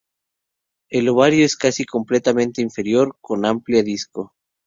[0.89, 4.33] El ovario es casi completamente inferior, con amplia disco.